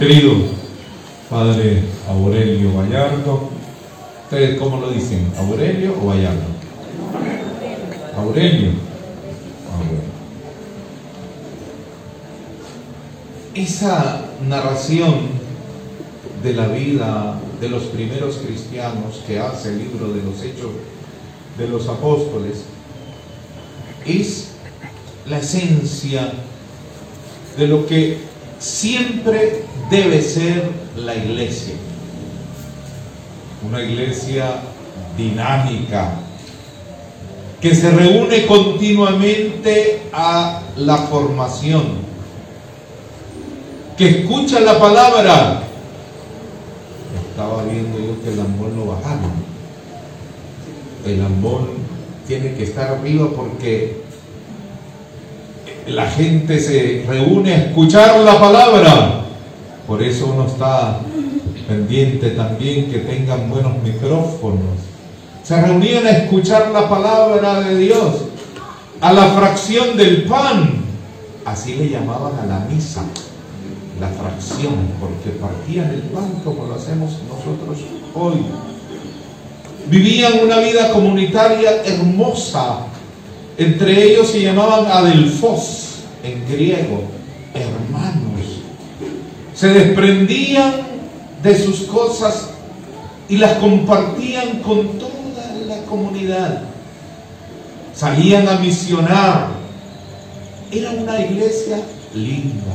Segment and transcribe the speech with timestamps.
[0.00, 0.32] Querido
[1.28, 3.50] Padre Aurelio Vallardo,
[4.24, 5.30] ¿ustedes cómo lo dicen?
[5.36, 6.40] ¿Aurelio o Vallardo?
[8.16, 8.70] Aurelio.
[13.54, 15.16] Esa narración
[16.42, 20.70] de la vida de los primeros cristianos que hace el libro de los Hechos
[21.58, 22.64] de los Apóstoles
[24.06, 24.52] es
[25.28, 26.32] la esencia
[27.58, 28.29] de lo que
[28.60, 31.74] siempre debe ser la iglesia.
[33.66, 34.60] Una iglesia
[35.16, 36.12] dinámica,
[37.60, 41.98] que se reúne continuamente a la formación,
[43.98, 45.62] que escucha la palabra.
[47.30, 49.30] Estaba viendo yo que el ambón no bajaba.
[51.04, 51.68] El ambón
[52.26, 54.02] tiene que estar arriba porque
[55.86, 59.24] la gente se reúne a escuchar la palabra.
[59.86, 61.00] Por eso uno está
[61.68, 64.78] pendiente también que tengan buenos micrófonos.
[65.42, 68.24] Se reunían a escuchar la palabra de Dios,
[69.00, 70.84] a la fracción del pan.
[71.44, 73.02] Así le llamaban a la misa,
[74.00, 77.78] la fracción, porque partían el pan como lo hacemos nosotros
[78.14, 78.44] hoy.
[79.88, 82.86] Vivían una vida comunitaria hermosa,
[83.60, 87.02] entre ellos se llamaban adelfos en griego,
[87.52, 88.62] hermanos.
[89.54, 90.72] Se desprendían
[91.42, 92.48] de sus cosas
[93.28, 95.12] y las compartían con toda
[95.68, 96.62] la comunidad.
[97.94, 99.48] Salían a misionar.
[100.72, 101.82] Era una iglesia
[102.14, 102.72] linda,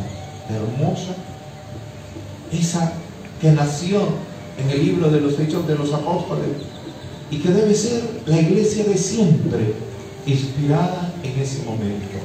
[0.52, 1.16] hermosa.
[2.54, 2.94] Esa
[3.42, 4.02] que nació
[4.60, 6.46] en el libro de los Hechos de los Apóstoles
[7.32, 9.85] y que debe ser la iglesia de siempre
[10.26, 12.18] inspirada en ese momento.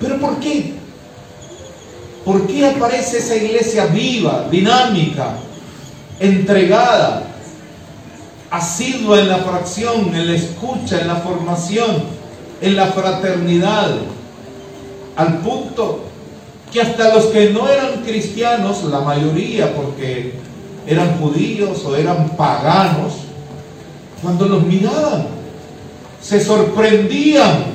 [0.00, 0.74] ¿Pero por qué?
[2.24, 5.36] ¿Por qué aparece esa iglesia viva, dinámica,
[6.18, 7.22] entregada,
[8.50, 12.02] asidua en la fracción, en la escucha, en la formación,
[12.60, 13.90] en la fraternidad?
[15.16, 16.04] Al punto
[16.72, 20.34] que hasta los que no eran cristianos, la mayoría porque
[20.86, 23.14] eran judíos o eran paganos,
[24.20, 25.35] cuando los miraban,
[26.26, 27.66] se sorprendían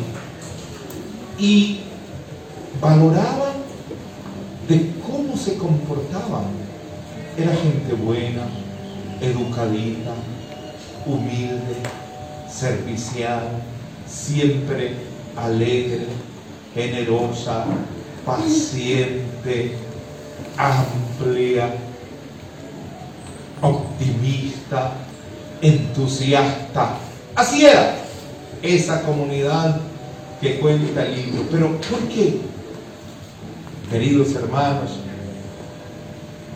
[1.40, 1.80] y
[2.82, 3.54] valoraban
[4.68, 6.44] de cómo se comportaban.
[7.38, 8.44] Era gente buena,
[9.22, 10.12] educadita,
[11.06, 11.78] humilde,
[12.52, 13.64] servicial,
[14.06, 14.96] siempre
[15.38, 16.08] alegre,
[16.74, 17.64] generosa,
[18.26, 19.78] paciente,
[20.58, 21.74] amplia,
[23.62, 24.92] optimista,
[25.62, 26.98] entusiasta.
[27.34, 28.01] Así era
[28.62, 29.80] esa comunidad
[30.40, 31.44] que cuenta el libro.
[31.52, 32.38] Pero ¿por qué?
[33.92, 34.92] Queridos hermanos,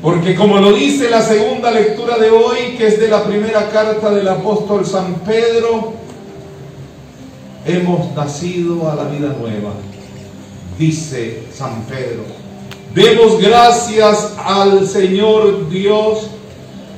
[0.01, 4.11] porque como lo dice la segunda lectura de hoy, que es de la primera carta
[4.11, 5.93] del apóstol San Pedro,
[7.65, 9.71] hemos nacido a la vida nueva,
[10.77, 12.23] dice San Pedro.
[12.93, 16.27] Demos gracias al Señor Dios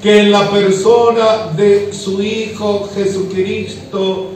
[0.04, 4.32] que en la persona de su Hijo Jesucristo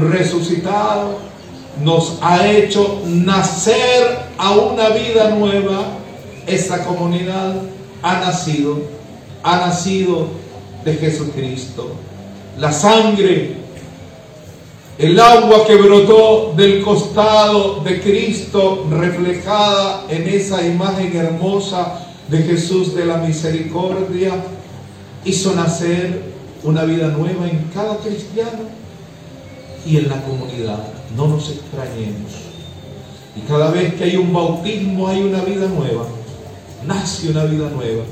[0.00, 1.18] resucitado,
[1.82, 5.84] nos ha hecho nacer a una vida nueva.
[6.46, 7.54] Esa comunidad
[8.02, 8.82] ha nacido,
[9.42, 10.28] ha nacido
[10.84, 11.92] de Jesucristo.
[12.58, 13.56] La sangre,
[14.98, 22.94] el agua que brotó del costado de Cristo, reflejada en esa imagen hermosa de Jesús
[22.94, 24.32] de la misericordia,
[25.24, 28.83] hizo nacer una vida nueva en cada cristiano
[29.86, 30.78] y en la comunidad.
[31.16, 32.32] No nos extrañemos.
[33.36, 36.06] Y cada vez que hay un bautismo hay una vida nueva.
[36.86, 38.04] Nace una vida nueva.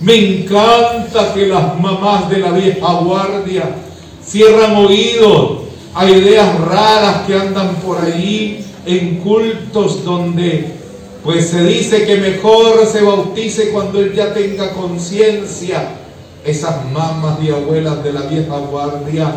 [0.00, 3.76] Me encanta que las mamás de la vieja guardia
[4.24, 5.62] cierran oídos
[5.94, 10.74] a ideas raras que andan por ahí en cultos donde
[11.22, 16.00] pues se dice que mejor se bautice cuando él ya tenga conciencia.
[16.44, 19.32] Esas mamás y abuelas de la vieja guardia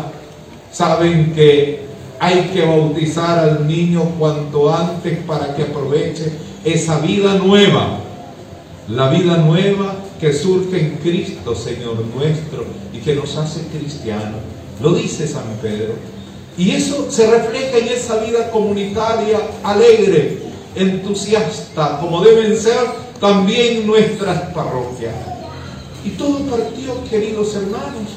[0.72, 1.88] saben que
[2.20, 6.32] hay que bautizar al niño cuanto antes para que aproveche
[6.64, 8.00] esa vida nueva,
[8.88, 14.40] la vida nueva que surge en Cristo, Señor nuestro, y que nos hace cristianos.
[14.82, 15.94] Lo dice San Pedro.
[16.56, 20.38] Y eso se refleja en esa vida comunitaria alegre,
[20.74, 22.78] entusiasta, como deben ser
[23.20, 25.14] también nuestras parroquias.
[26.04, 28.08] Y todo partió, queridos hermanos,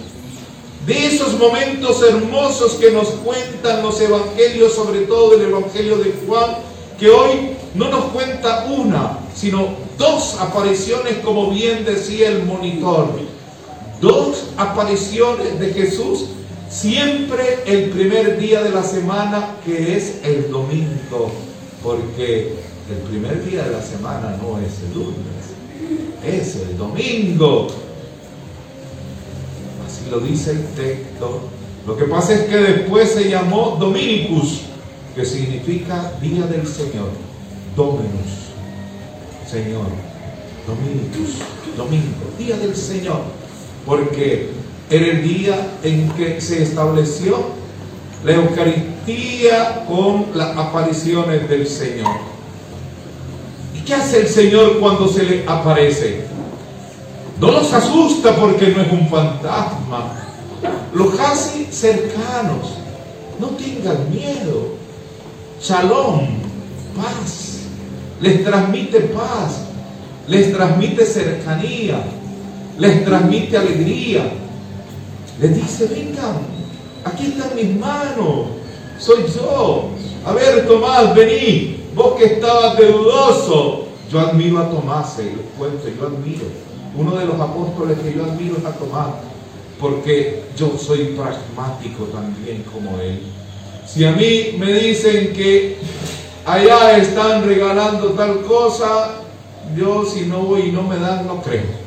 [0.86, 6.58] de esos momentos hermosos que nos cuentan los evangelios, sobre todo el evangelio de Juan,
[7.00, 13.08] que hoy no nos cuenta una, sino dos apariciones como bien decía el monitor.
[14.00, 16.26] Dos apariciones de Jesús
[16.72, 21.32] siempre el primer día de la semana que es el domingo,
[21.84, 22.56] porque
[22.90, 25.16] el primer día de la semana no es el lunes,
[26.26, 27.68] es el domingo.
[30.12, 31.40] Lo dice el texto.
[31.88, 34.64] Lo que pasa es que después se llamó Dominicus,
[35.16, 37.10] que significa día del Señor.
[37.78, 38.52] Dominus,
[39.50, 39.88] Señor.
[40.68, 41.38] Dominicus,
[41.78, 43.22] domingo, día del Señor.
[43.86, 44.50] Porque
[44.90, 47.38] era el día en que se estableció
[48.26, 52.18] la Eucaristía con las apariciones del Señor.
[53.74, 56.31] ¿Y qué hace el Señor cuando se le aparece?
[57.42, 60.14] No los asusta porque no es un fantasma.
[60.94, 62.78] Los hace cercanos.
[63.40, 64.76] No tengan miedo.
[65.60, 66.28] Shalom,
[66.96, 67.62] paz.
[68.22, 69.64] Les transmite paz.
[70.28, 72.04] Les transmite cercanía.
[72.78, 74.32] Les transmite alegría.
[75.40, 76.42] Les dice, vengan,
[77.04, 78.50] aquí están mis manos.
[79.00, 79.90] Soy yo.
[80.28, 81.86] A ver, Tomás, vení.
[81.96, 83.88] Vos que estabas deudoso.
[84.12, 86.71] Yo admiro a Tomás, y les cuento, yo admiro.
[86.96, 89.10] Uno de los apóstoles que yo admiro es a Tomás
[89.80, 93.20] porque yo soy pragmático también como Él.
[93.86, 95.78] Si a mí me dicen que
[96.46, 99.16] allá están regalando tal cosa,
[99.76, 101.82] yo si no voy y no me dan, no creo.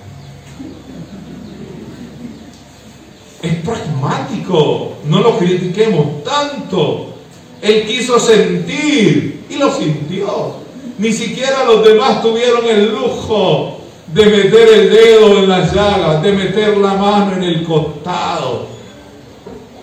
[3.42, 7.14] Es pragmático, no lo critiquemos tanto.
[7.62, 10.64] Él quiso sentir y lo sintió.
[10.98, 13.73] Ni siquiera los demás tuvieron el lujo
[14.14, 18.68] de meter el dedo en las llagas, de meter la mano en el costado.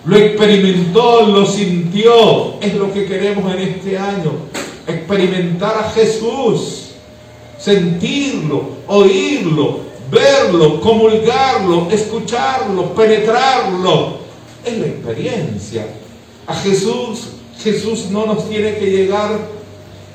[0.05, 2.59] Lo experimentó, lo sintió.
[2.61, 4.31] Es lo que queremos en este año.
[4.87, 6.91] Experimentar a Jesús.
[7.57, 14.21] Sentirlo, oírlo, verlo, comulgarlo, escucharlo, penetrarlo.
[14.65, 15.87] Es la experiencia.
[16.47, 17.27] A Jesús,
[17.61, 19.39] Jesús no nos tiene que llegar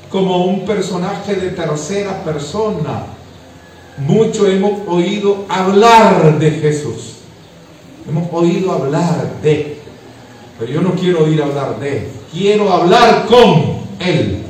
[0.09, 3.16] como un personaje de tercera persona
[3.97, 7.15] mucho hemos oído hablar de Jesús.
[8.07, 9.77] Hemos oído hablar de.
[10.59, 12.07] Pero yo no quiero oír hablar de.
[12.31, 14.43] Quiero hablar con Él.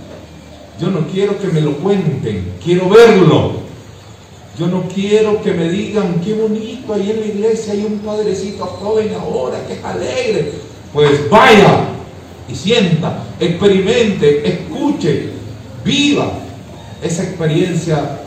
[0.79, 2.53] Yo no quiero que me lo cuenten.
[2.63, 3.67] Quiero verlo.
[4.59, 8.65] Yo no quiero que me digan qué bonito ahí en la iglesia hay un padrecito
[8.65, 10.51] joven ahora que es alegre.
[10.91, 11.89] Pues vaya
[12.49, 15.29] y sienta, experimente, escuche,
[15.83, 16.31] viva
[17.03, 18.19] esa experiencia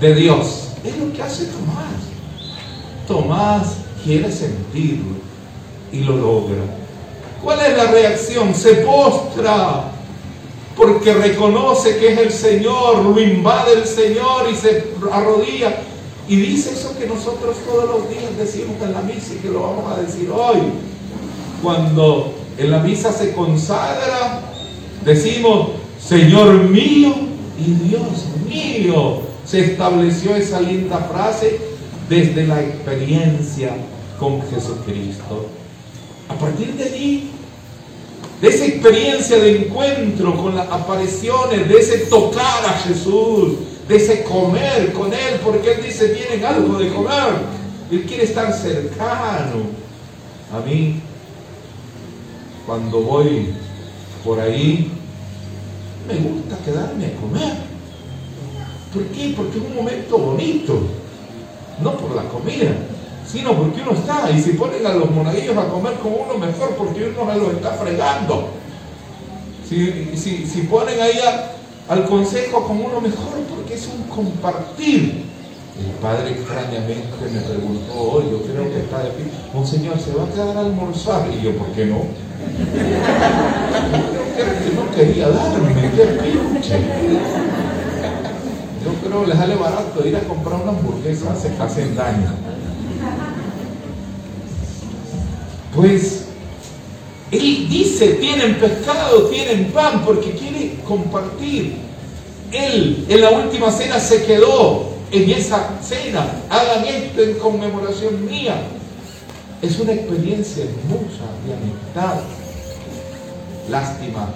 [0.00, 0.61] de Dios.
[0.84, 2.12] Es lo que hace Tomás.
[3.06, 5.16] Tomás quiere sentirlo
[5.92, 6.62] y lo logra.
[7.42, 8.54] ¿Cuál es la reacción?
[8.54, 9.92] Se postra
[10.76, 15.82] porque reconoce que es el Señor, lo invade el Señor y se arrodilla
[16.28, 19.62] y dice eso que nosotros todos los días decimos en la misa y que lo
[19.62, 20.58] vamos a decir hoy.
[21.62, 24.40] Cuando en la misa se consagra,
[25.04, 25.70] decimos,
[26.00, 27.12] Señor mío
[27.58, 28.02] y Dios
[28.48, 31.58] mío se estableció esa linda frase
[32.08, 33.72] desde la experiencia
[34.18, 35.46] con Jesucristo.
[36.28, 37.30] A partir de allí,
[38.40, 43.52] de esa experiencia de encuentro con las apariciones, de ese tocar a Jesús,
[43.88, 47.34] de ese comer con Él, porque Él dice, tienen algo de comer.
[47.90, 49.82] Él quiere estar cercano.
[50.52, 51.00] A mí,
[52.66, 53.54] cuando voy
[54.24, 54.90] por ahí,
[56.08, 57.71] me gusta quedarme a comer.
[58.92, 59.32] ¿Por qué?
[59.36, 60.80] Porque es un momento bonito.
[61.82, 62.70] No por la comida,
[63.26, 64.30] sino porque uno está.
[64.30, 67.54] Y si ponen a los monaguillos a comer con uno, mejor porque uno se los
[67.54, 68.48] está fregando.
[69.68, 71.18] Si, ponen ahí
[71.88, 75.24] al consejo con uno, mejor porque es un compartir.
[75.78, 80.24] El padre extrañamente me preguntó hoy, yo creo que está de pie, Monseñor, ¿se va
[80.24, 81.26] a quedar a almorzar?
[81.32, 81.96] Y yo, ¿por qué no?
[84.02, 87.71] Yo creo que no quería darme, qué pinche.
[88.84, 92.32] Yo creo les sale barato ir a comprar una hamburguesa, se hacen daño.
[95.74, 96.24] Pues
[97.30, 101.76] él dice, tienen pescado, tienen pan, porque quiere compartir.
[102.50, 106.26] Él en la última cena se quedó en esa cena.
[106.50, 108.62] Hagan esto en conmemoración mía.
[109.62, 112.20] Es una experiencia hermosa de amistad.
[113.70, 114.28] Lástima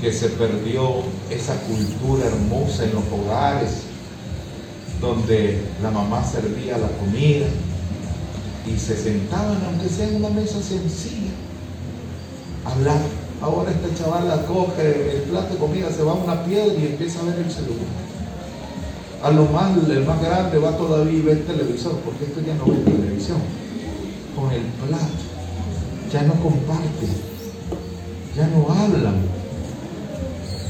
[0.00, 3.82] que se perdió esa cultura hermosa en los hogares,
[5.00, 7.46] donde la mamá servía la comida
[8.66, 11.32] y se sentaban, aunque sea en una mesa sencilla,
[12.64, 13.00] a hablar.
[13.42, 17.20] Ahora esta la coge el plato de comida, se va a una piedra y empieza
[17.20, 18.10] a ver el celular.
[19.22, 22.54] A lo más, el más grande va todavía y ve el televisor, porque esto ya
[22.54, 23.38] no ve televisión.
[24.34, 25.04] Con el plato.
[26.12, 27.08] Ya no comparten.
[28.36, 29.39] Ya no hablan.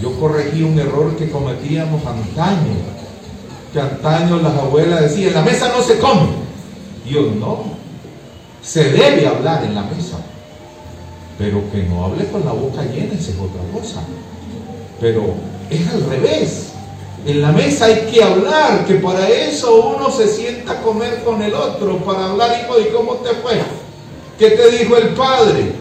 [0.01, 2.75] Yo corregí un error que cometíamos antaño.
[3.73, 6.29] Que antaño las abuelas decían, en la mesa no se come.
[7.07, 7.65] Yo no.
[8.63, 10.19] Se debe hablar en la mesa.
[11.39, 14.03] Pero que no hable con la boca llena, esa es otra cosa.
[15.01, 15.35] Pero
[15.71, 16.67] es al revés.
[17.27, 21.43] En la mesa hay que hablar, que para eso uno se sienta a comer con
[21.43, 23.61] el otro, para hablar, hijo, ¿y cómo te fue?
[24.39, 25.73] ¿Qué te dijo el padre?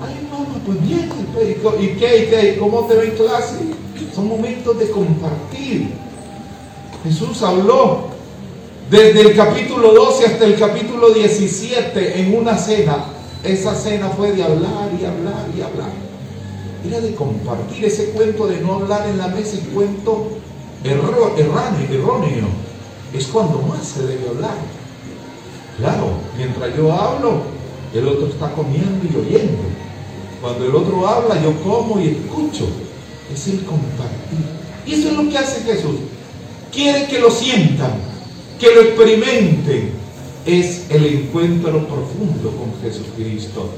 [0.00, 1.03] Ay, mamá, pues bien,
[1.80, 2.28] ¿y qué?
[2.28, 2.58] ¿Y?
[2.58, 3.56] ¿Cómo te ve clase?
[4.14, 5.88] Son momentos de compartir.
[7.04, 8.08] Jesús habló
[8.90, 13.06] desde el capítulo 12 hasta el capítulo 17 en una cena.
[13.42, 15.90] Esa cena fue de hablar y hablar y hablar.
[16.86, 20.28] Era de compartir ese cuento de no hablar en la mesa, el cuento
[20.82, 21.34] erróneo,
[21.90, 22.46] erróneo.
[23.12, 24.56] Es cuando más se debe hablar.
[25.78, 27.42] Claro, mientras yo hablo,
[27.94, 29.73] el otro está comiendo y oyendo.
[30.44, 32.68] Cuando el otro habla, yo como y escucho.
[33.32, 34.44] Es el compartir.
[34.86, 35.96] Y eso es lo que hace Jesús.
[36.70, 37.92] Quiere que lo sientan,
[38.60, 39.92] que lo experimenten.
[40.44, 43.70] Es el encuentro profundo con Jesucristo.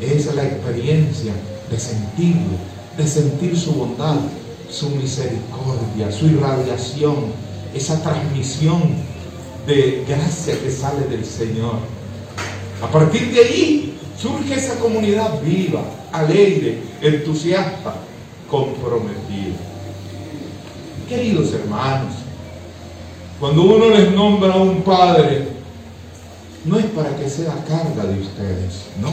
[0.00, 1.32] Es la experiencia
[1.70, 2.58] de sentirlo,
[2.98, 4.16] de sentir su bondad,
[4.68, 7.14] su misericordia, su irradiación,
[7.72, 8.82] esa transmisión
[9.64, 11.76] de gracia que sale del Señor.
[12.82, 17.94] A partir de ahí surge esa comunidad viva, alegre, entusiasta,
[18.50, 19.56] comprometida.
[21.08, 22.14] Queridos hermanos,
[23.38, 25.48] cuando uno les nombra a un padre,
[26.64, 29.10] no es para que sea carga de ustedes, no.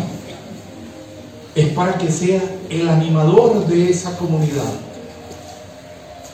[1.53, 4.71] Es para que sea el animador de esa comunidad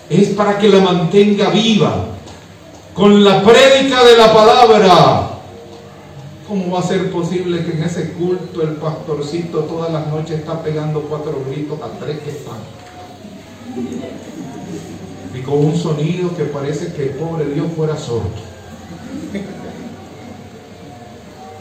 [0.10, 2.06] es para que la mantenga viva
[2.94, 5.27] con la prédica de la palabra.
[6.48, 10.64] ¿Cómo va a ser posible que en ese culto el pastorcito todas las noches está
[10.64, 12.60] pegando cuatro gritos a tres que están?
[15.34, 18.30] Y con un sonido que parece que el pobre Dios fuera sordo.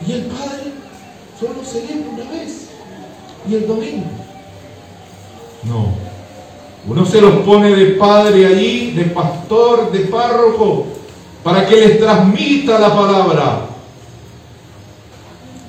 [0.06, 0.72] Y el Padre
[1.38, 2.68] solo se lee una vez.
[3.48, 4.06] Y el domingo.
[5.64, 5.94] No.
[6.88, 10.86] Uno se los pone de padre allí, de pastor, de párroco,
[11.42, 13.65] para que les transmita la palabra,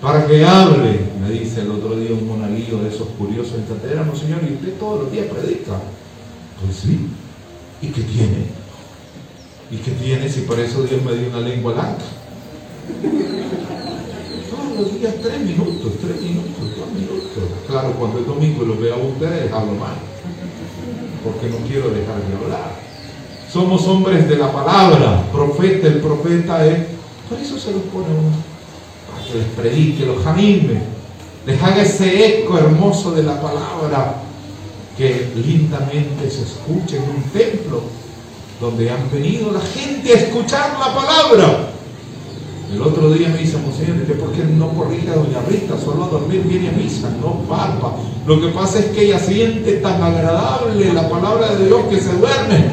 [0.01, 1.00] para que hable.
[1.22, 4.54] Me dice el otro día un monaguillo de esos curiosos en catedral, no señor, y
[4.54, 5.74] usted todos los días predica.
[6.62, 7.08] Pues sí,
[7.82, 8.46] ¿y qué tiene?
[9.70, 11.98] ¿Y qué tiene si por eso Dios me dio una lengua larga?
[14.50, 17.44] Todos los días tres minutos, tres minutos, dos minutos.
[17.68, 19.96] Claro, cuando es domingo y lo veo a ustedes, hablo mal
[21.27, 22.72] porque no quiero dejar de hablar.
[23.51, 26.86] Somos hombres de la palabra, profeta, el profeta es,
[27.30, 28.36] por eso se los pone uno,
[29.25, 30.81] que les predique, los anime,
[31.45, 34.15] les ese eco hermoso de la palabra
[34.97, 37.81] que lindamente se escucha en un templo
[38.59, 41.69] donde han venido la gente a escuchar la palabra.
[42.74, 45.75] El otro día me dice, Monseñor, ¿por qué no corrige a Doña Rita?
[45.79, 47.95] Solo a dormir viene a misa, no barba.
[48.25, 52.12] Lo que pasa es que ella siente tan agradable la palabra de Dios que se
[52.12, 52.65] duerme.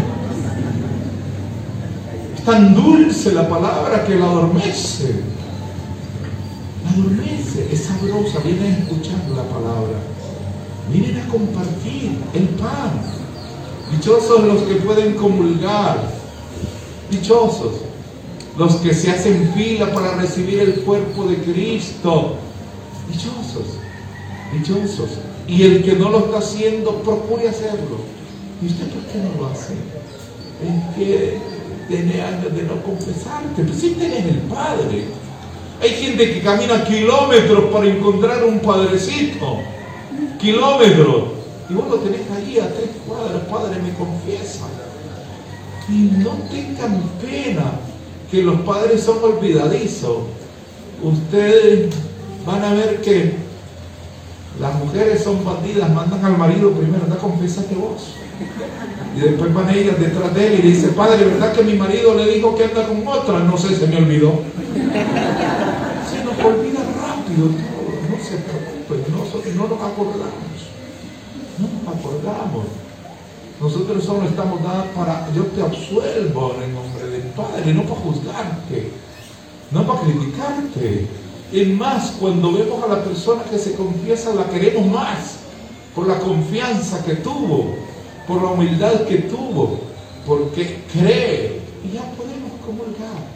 [2.36, 5.33] Es tan dulce la palabra que la adormece.
[7.72, 9.98] Es sabrosa, viene a escuchar la palabra.
[10.92, 13.00] Vienen a compartir el pan.
[13.90, 16.04] Dichosos los que pueden comulgar.
[17.10, 17.72] Dichosos
[18.56, 22.36] los que se hacen fila para recibir el cuerpo de Cristo.
[23.08, 23.78] Dichosos,
[24.52, 25.18] dichosos.
[25.48, 27.98] Y el que no lo está haciendo, procure hacerlo.
[28.62, 29.74] ¿Y usted por qué no lo hace?
[30.62, 31.38] Es que
[31.88, 33.64] tiene años de no confesarte.
[33.64, 35.23] Pues sí tenés el Padre.
[35.80, 39.58] Hay gente que camina kilómetros para encontrar un padrecito.
[40.38, 41.24] Kilómetros.
[41.68, 44.66] Y vos lo tenés ahí a tres cuadras, Padre, me confiesa.
[45.88, 47.72] Y no tengan pena
[48.30, 50.18] que los padres son olvidadizos.
[51.02, 51.94] Ustedes
[52.46, 53.34] van a ver que
[54.60, 58.14] las mujeres son bandidas, mandan al marido primero, anda, que vos.
[59.16, 62.26] Y después van ellas detrás de él y dice, padre, ¿verdad que mi marido le
[62.26, 63.40] dijo que anda con otra?
[63.40, 64.40] No sé, se me olvidó.
[67.36, 70.58] No se preocupen, no, no nos acordamos.
[71.58, 72.64] No nos acordamos.
[73.60, 78.90] Nosotros solo estamos dados para, yo te absuelvo en nombre del Padre, no para juzgarte,
[79.70, 81.06] no para criticarte.
[81.52, 85.38] Es más, cuando vemos a la persona que se confiesa, la queremos más
[85.94, 87.76] por la confianza que tuvo,
[88.26, 89.78] por la humildad que tuvo,
[90.26, 93.33] porque cree Y ya podemos comulgar.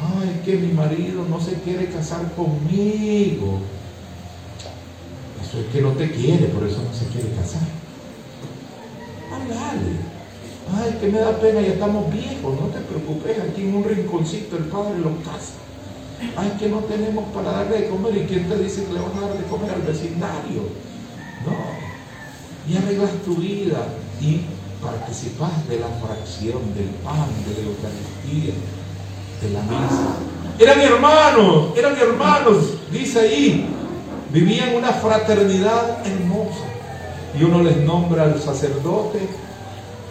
[0.00, 3.60] Ay, que mi marido no se quiere casar conmigo.
[5.42, 7.62] Eso es que no te quiere, por eso no se quiere casar.
[9.32, 10.10] Háblale.
[10.72, 14.56] Ay, que me da pena, ya estamos viejos, no te preocupes, aquí en un rinconcito
[14.56, 15.58] el padre lo casa.
[16.36, 19.16] Ay, que no tenemos para darle de comer, ¿y quién te dice que le vas
[19.16, 20.62] a dar de comer al vecindario?
[21.44, 22.72] No.
[22.72, 23.88] Y arreglas tu vida
[24.20, 24.42] y
[24.80, 28.54] participas de la fracción, del pan, de la Eucaristía,
[29.40, 30.16] de la misa.
[30.58, 33.66] Eran hermanos, eran hermanos, dice ahí,
[34.30, 36.64] vivían una fraternidad hermosa.
[37.38, 39.20] Y uno les nombra al sacerdote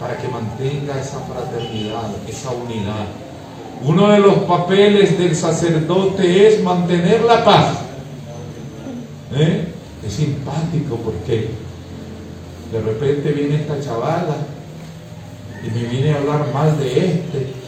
[0.00, 3.06] para que mantenga esa fraternidad, esa unidad.
[3.84, 7.78] Uno de los papeles del sacerdote es mantener la paz.
[9.36, 9.68] ¿Eh?
[10.04, 11.50] Es simpático porque
[12.72, 14.36] de repente viene esta chavala
[15.62, 17.59] y me viene a hablar mal de este.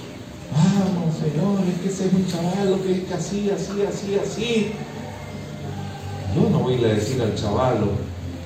[0.55, 4.73] Vamos, Señor, es que ese es un chaval que es que así, así, así, así.
[6.35, 7.89] Yo no voy a decir al chavalo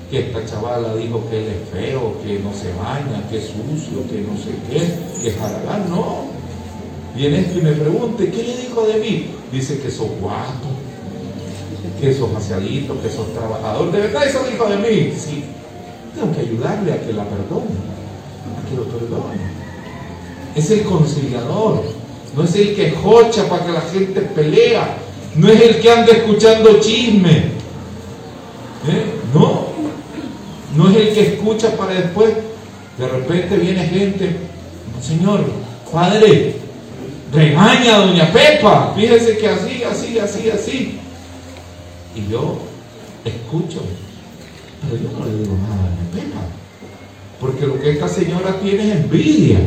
[0.09, 4.07] que esta chavala dijo que él es feo, que no se baña, que es sucio,
[4.09, 6.27] que no sé qué, que es haragán, no.
[7.15, 9.27] Viene esto y me pregunte, ¿qué le dijo de mí?
[9.51, 10.69] Dice que sos guapo,
[11.99, 13.91] que sos aseadito, que sos trabajador.
[13.91, 15.13] ¿De verdad eso dijo de mí?
[15.17, 15.43] Sí.
[16.13, 17.75] Tengo que ayudarle a que la perdone,
[18.55, 19.57] a que lo perdone.
[20.55, 21.83] Es el conciliador,
[22.37, 24.95] no es el que jocha para que la gente pelea,
[25.35, 27.31] no es el que anda escuchando chisme.
[28.87, 29.05] ¿Eh?
[29.33, 29.69] No,
[30.75, 32.35] no es el que escucha para después.
[32.99, 34.35] De repente viene gente,
[35.01, 35.45] Señor,
[35.91, 36.55] Padre,
[37.33, 40.99] regaña a Doña Pepa, fíjese que así, así, así, así.
[42.15, 42.59] Y yo
[43.25, 43.81] escucho,
[44.81, 46.41] pero yo no le digo nada a Doña Pepa,
[47.39, 49.59] porque lo que esta señora tiene es envidia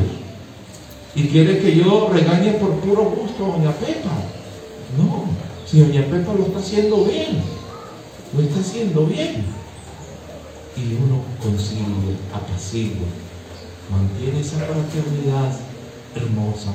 [1.14, 4.10] y quiere que yo regañe por puro gusto a Doña Pepa.
[4.96, 5.24] No,
[5.66, 7.42] si Doña Pepa lo está haciendo bien,
[8.36, 9.44] lo está haciendo bien.
[10.76, 13.06] Y uno consigue, apacigua,
[13.90, 15.58] mantiene esa fraternidad
[16.14, 16.74] hermosa.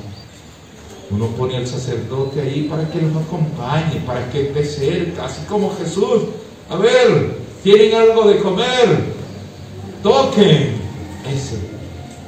[1.10, 5.74] Uno pone al sacerdote ahí para que los acompañe, para que esté cerca, así como
[5.76, 6.24] Jesús.
[6.68, 9.14] A ver, ¿tienen algo de comer?
[10.02, 10.74] Toquen
[11.32, 11.58] ese.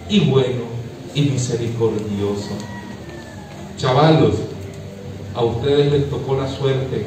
[0.09, 0.68] Y bueno
[1.19, 2.51] y misericordioso.
[3.77, 4.35] Chavalos,
[5.35, 7.07] a ustedes les tocó la suerte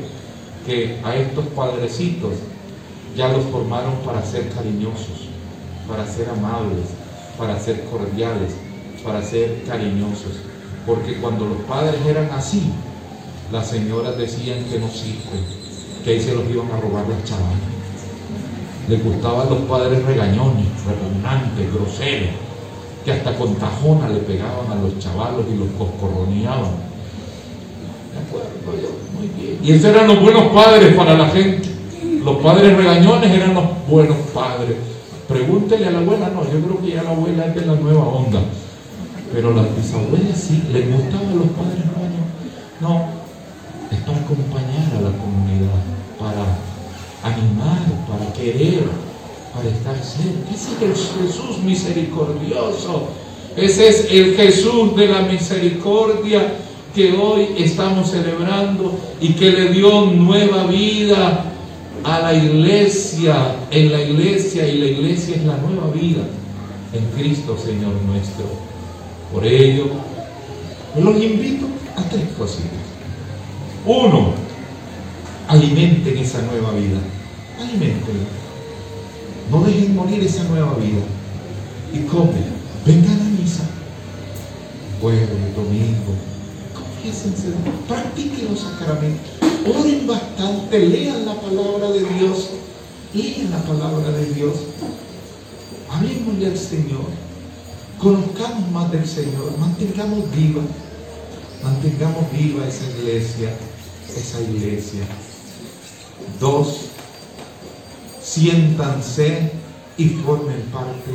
[0.65, 2.33] que a estos padrecitos
[3.15, 5.27] ya los formaron para ser cariñosos,
[5.87, 6.87] para ser amables,
[7.37, 8.53] para ser cordiales,
[9.03, 10.39] para ser cariñosos.
[10.85, 12.63] Porque cuando los padres eran así,
[13.51, 15.45] las señoras decían que no sirven,
[16.03, 17.71] que ahí se los iban a robar las chavalas.
[18.89, 22.50] Les gustaban los padres regañones, repugnantes, groseros,
[23.03, 26.71] que hasta con tajona le pegaban a los chavalos y los coscorroneaban.
[28.11, 28.81] ¿De acuerdo?
[28.81, 29.59] Yo, muy bien.
[29.63, 31.69] Y esos eran los buenos padres para la gente.
[32.23, 34.75] Los padres regañones eran los buenos padres.
[35.27, 38.03] Pregúntele a la abuela, no, yo creo que ya la abuela es de la nueva
[38.03, 38.41] onda.
[39.33, 42.31] Pero las bisabuelas sí, les gustaban los padres regañones.
[42.81, 43.05] No,
[43.91, 45.81] es para acompañar a la comunidad,
[46.19, 46.45] para
[47.23, 48.83] animar, para querer,
[49.53, 50.53] para estar cerca.
[50.53, 53.09] Ese es el Jesús misericordioso.
[53.55, 56.53] Ese es el Jesús de la misericordia
[56.95, 61.45] que hoy estamos celebrando y que le dio nueva vida
[62.03, 66.23] a la iglesia, en la iglesia, y la iglesia es la nueva vida
[66.93, 68.45] en Cristo Señor nuestro.
[69.31, 69.85] Por ello,
[70.99, 72.69] los invito a tres cositas.
[73.85, 74.33] Uno,
[75.47, 76.99] alimenten esa nueva vida.
[77.59, 78.40] Alimenten.
[79.51, 81.01] No dejen morir esa nueva vida.
[81.93, 82.45] Y comen.
[82.85, 83.63] Vengan a misa.
[85.01, 86.13] Jueves, domingo.
[86.73, 87.49] Confiésense.
[87.85, 89.29] Practiquen los sacramentos.
[89.67, 90.79] Oren bastante.
[90.79, 92.49] Lean la palabra de Dios.
[93.13, 94.55] Lean la palabra de Dios.
[95.89, 97.09] Hablemosle al Señor.
[97.99, 99.57] Conozcamos más del Señor.
[99.59, 100.61] Mantengamos viva.
[101.61, 103.53] Mantengamos viva esa iglesia.
[104.07, 105.01] Esa iglesia.
[106.39, 106.90] Dos
[108.31, 109.51] siéntanse
[109.97, 111.11] y formen parte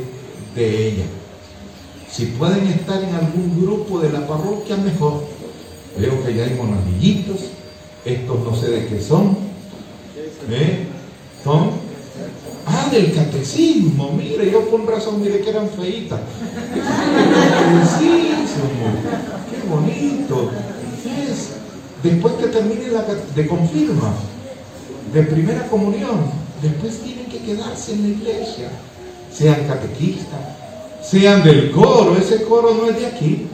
[0.55, 1.05] de ella.
[2.11, 5.25] Si pueden estar en algún grupo de la parroquia, mejor.
[5.99, 7.41] Veo que ya hay monaguillitos,
[8.05, 9.39] estos no sé de qué son.
[10.51, 10.87] ¿Eh?
[11.43, 11.71] ¿Son?
[12.67, 16.21] Ah, del catecismo, mire, yo con razón mire que eran feitas.
[19.51, 20.51] Qué bonito.
[22.03, 24.13] Después que termine la de confirma,
[25.13, 28.71] de primera comunión, después tienen que quedarse en la iglesia,
[29.33, 30.41] sean catequistas,
[31.03, 33.47] sean del coro, ese coro no es de aquí,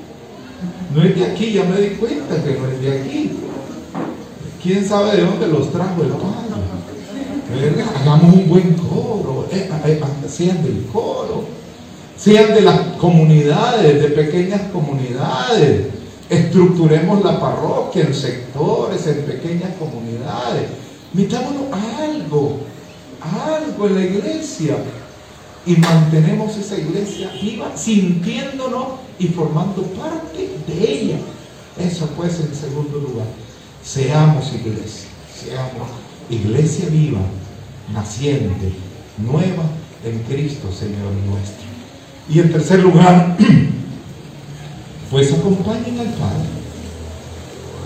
[0.94, 3.30] No es de aquí, ya me di cuenta que no es de aquí.
[4.62, 7.82] ¿Quién sabe de dónde los trajo el Padre?
[8.00, 11.44] Hagamos un buen coro, eh, eh, sean del coro,
[12.16, 15.86] sean de las comunidades, de pequeñas comunidades.
[16.30, 20.68] Estructuremos la parroquia en sectores, en pequeñas comunidades.
[21.12, 21.64] Metámonos
[22.00, 22.58] algo,
[23.24, 24.76] algo en la iglesia
[25.64, 28.86] y mantenemos esa iglesia viva, sintiéndonos
[29.18, 31.18] y formando parte de ella.
[31.78, 33.26] Eso pues en segundo lugar.
[33.84, 35.88] Seamos iglesia, seamos
[36.30, 37.20] iglesia viva,
[37.92, 38.72] naciente,
[39.18, 39.64] nueva
[40.04, 41.62] en Cristo, Señor nuestro.
[42.28, 43.36] Y en tercer lugar,
[45.10, 46.48] pues acompañen al Padre,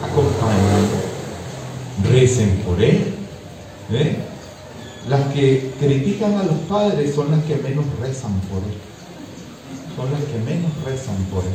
[0.03, 0.87] acompañen,
[2.11, 3.15] recen por Él.
[3.93, 4.26] ¿eh?
[5.09, 8.79] Las que critican a los padres son las que menos rezan por Él.
[9.97, 11.55] Son las que menos rezan por Él.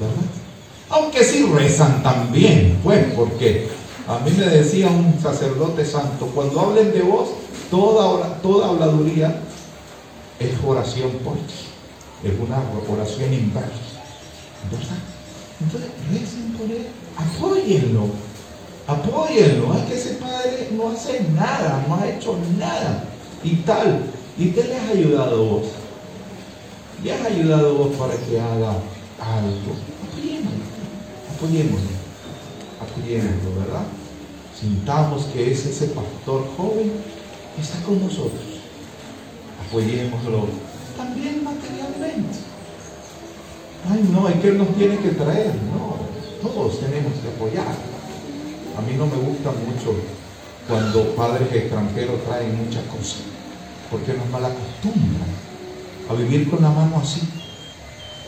[0.00, 0.42] ¿Verdad?
[0.90, 3.68] Aunque sí rezan también, pues, porque
[4.06, 7.30] a mí me decía un sacerdote santo, cuando hablen de vos,
[7.70, 9.40] toda, toda habladuría
[10.38, 12.58] es oración por ti, es una
[12.92, 14.02] oración inversa,
[14.70, 14.98] ¿verdad?
[15.60, 18.06] Entonces, recen por él, apóyenlo,
[18.86, 23.04] apóyenlo, es que ese padre no hace nada, no ha hecho nada,
[23.44, 24.02] y tal,
[24.38, 25.66] ¿y qué le has ayudado vos?
[27.02, 28.70] ¿Le has ayudado vos para que haga
[29.20, 29.74] algo?
[31.42, 31.90] apoyémoslo,
[32.80, 33.86] apoyémoslo, ¿verdad?
[34.58, 36.92] Sintamos que es ese pastor joven
[37.56, 38.60] que está con nosotros.
[39.66, 40.46] Apoyémoslo
[40.96, 42.38] también materialmente.
[43.90, 45.96] Ay, no, hay que él nos tiene que traer, no,
[46.40, 47.91] todos tenemos que apoyar.
[48.76, 49.94] A mí no me gusta mucho
[50.68, 53.22] cuando padres extranjeros traen muchas cosas,
[53.90, 55.30] porque nos malacostumbran
[56.08, 57.20] a vivir con la mano así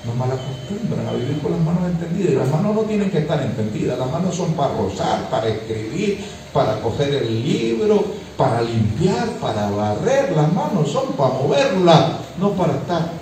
[0.04, 2.32] nos malacostumbran a vivir con las manos entendidas.
[2.32, 6.24] Y las manos no tienen que estar entendidas, las manos son para rozar, para escribir,
[6.52, 8.04] para coger el libro,
[8.36, 10.32] para limpiar, para barrer.
[10.36, 13.12] Las manos son para moverlas, no para estar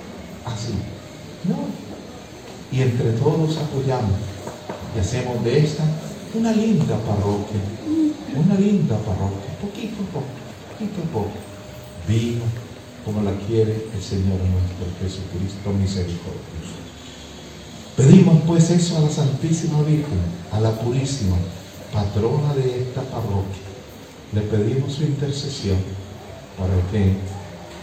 [0.44, 0.74] así.
[1.44, 1.56] No.
[2.76, 4.18] Y entre todos apoyamos
[4.96, 5.84] y hacemos de esta
[6.34, 7.60] una linda parroquia,
[8.34, 10.26] una linda parroquia, poquito a poco,
[10.70, 11.32] poquito a poco,
[12.08, 12.46] viva
[13.04, 16.80] como la quiere el Señor nuestro Jesucristo misericordioso.
[17.96, 20.20] Pedimos pues eso a la Santísima Virgen,
[20.52, 21.36] a la Purísima,
[21.92, 23.68] patrona de esta parroquia.
[24.32, 25.76] Le pedimos su intercesión
[26.56, 27.16] para que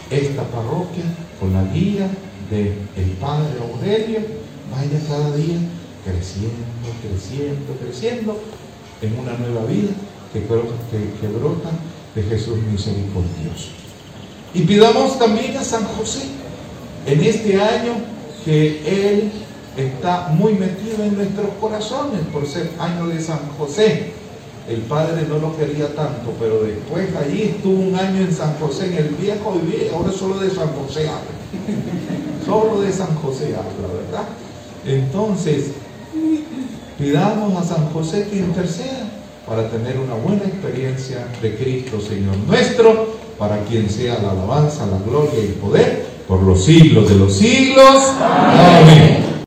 [0.09, 1.03] esta parroquia,
[1.39, 2.09] con la guía
[2.49, 4.21] del el Padre Aurelio,
[4.71, 5.57] vaya cada día
[6.03, 6.65] creciendo,
[7.01, 8.39] creciendo, creciendo
[9.01, 9.91] en una nueva vida
[10.33, 11.69] que, que, brota
[12.15, 13.69] de Jesús misericordioso.
[14.53, 16.23] Y pidamos también a San José
[17.05, 17.93] en este año
[18.45, 19.31] que Él
[19.77, 24.13] está muy metido en nuestros corazones por ser año de San José.
[24.67, 28.87] El padre no lo quería tanto, pero después allí estuvo un año en San José,
[28.87, 31.39] en el viejo y ahora solo de San José habla.
[32.45, 34.27] Solo de San José habla, ¿verdad?
[34.85, 35.71] Entonces,
[36.99, 39.09] pidamos a San José que interceda
[39.47, 44.99] para tener una buena experiencia de Cristo, Señor nuestro, para quien sea la alabanza, la
[44.99, 48.13] gloria y el poder por los siglos de los siglos.
[48.21, 49.28] Amén.